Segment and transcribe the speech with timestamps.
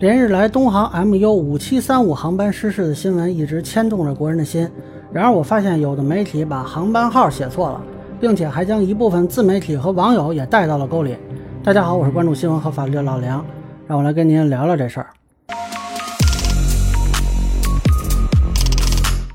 [0.00, 4.70] 连日来，东航 MU 五七三五航班失事的新闻一直牵动着国人的心。
[5.12, 7.82] 然而，我发现有的媒体把航班号写错了，
[8.20, 11.16] 并且还将一部分自媒体和网友也带到了沟里。
[11.64, 13.44] 大家好，我是关注新闻和法律的老梁，
[13.88, 15.08] 让我来跟您聊聊这事儿。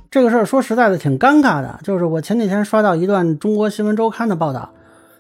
[0.10, 4.70] 这个事儿说实在的挺尴尬的，就是我前几天刷到一段中国新闻周刊的报道，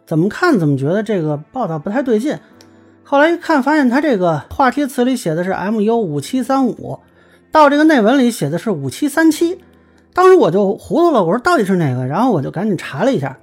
[0.06, 2.40] 怎么看怎么觉得这个报道不太对劲。
[3.06, 7.00] 后来一看，发现他这个话题词里写的是 MU 五七三五，
[7.52, 9.60] 到这个内文里写的是五七三七。
[10.14, 12.06] 当时我就糊涂了，我说到底是哪个？
[12.06, 13.38] 然后我就赶紧查了一下，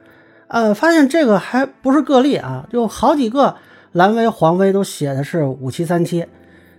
[0.49, 3.57] 呃，发现这个还不是个例啊，就好几个
[3.93, 6.24] 蓝微、黄微都写的是五七三七。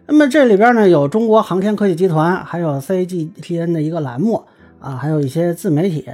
[0.07, 4.43] 那么这里边呢，有中国航天科技集团，还有 CGTN 的一个栏目
[4.79, 6.09] 啊，还有一些自媒体。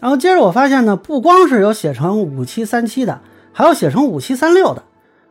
[0.00, 3.20] 然后接着我发现呢，不光是有写成五七三七的，
[3.52, 4.82] 还有写成五七三六的。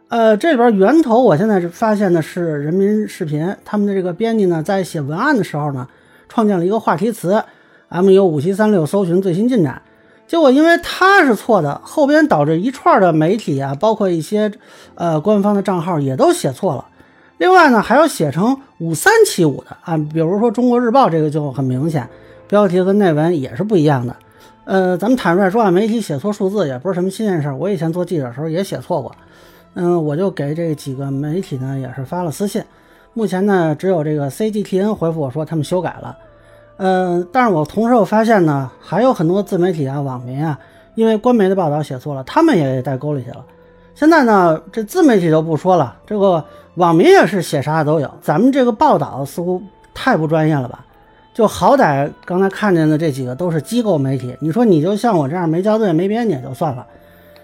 [0.10, 5.88] 呃，这边源头我现在是发现的是人民视频，他们的这个编辑呢，在写文案的时候呢，
[6.28, 7.44] 创建了一个话题词
[7.92, 9.80] ，MU 五七三六搜寻最新进展。
[10.26, 14.52] 结果因为他是错的，后边导致一串的媒体啊，包括一些
[14.96, 16.86] 呃官方的账号也都写错了。
[17.38, 22.10] 另外呢，还要写成五三七五的啊，比如说中国日报这个就很明显，
[22.48, 24.16] 标题和内文也是不一样的。
[24.66, 29.16] 呃，咱们坦率说啊，媒体写错数字也不是什么新鲜事儿，我以前做记者的时候也写错过。
[29.76, 32.64] 嗯，我就给这几个媒体呢，也是发了私信。
[33.14, 36.18] 目前呢，只有这个 CGTN 回复我说他们修改了。
[36.78, 40.58] 嗯，但是我同时又发现呢，还有很多自媒体啊、网民啊，
[40.96, 43.46] 因为官媒的报道写错了，他们也带沟里去了。
[43.96, 46.44] 现在呢，这自媒体就不说了，这个
[46.76, 48.10] 网民也是写啥都有。
[48.22, 49.62] 咱们这个报道似乎
[49.94, 50.86] 太不专业了吧？
[51.34, 56.86] 就好歹刚才看见的这几个都是机构媒体，你说你就像我这样没校对、没编辑也就算了。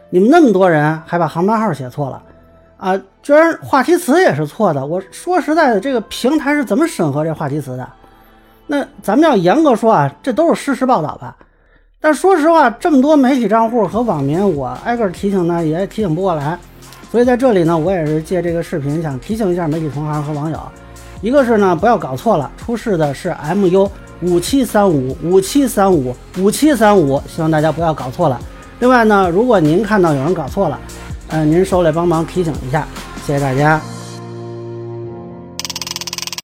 [0.10, 2.22] 你们那么多人还把航班号写错了，
[2.78, 4.86] 啊，居然话题词也是错的。
[4.86, 7.88] 我说实在的，这个平台是怎么审核这话题词的？
[8.68, 11.36] 那咱们要严格说啊，这都是事实报道吧？
[12.00, 16.58] 但说实话，这么多媒体账户和网民，我挨个提醒呢，也提醒不过来。
[17.12, 20.60] 所以在这里呢，我也是借这个视频想提醒一下媒体同行和网友，
[21.22, 23.90] 一个是呢，不要搞错了，出事的是 MU
[24.22, 28.40] 五七三五五七三五五七三五，希望大家不要搞错了。
[28.86, 30.80] 另外呢，如果您看到有人搞错了，
[31.30, 32.88] 呃，您手里帮忙提醒一下，
[33.26, 33.82] 谢谢大家。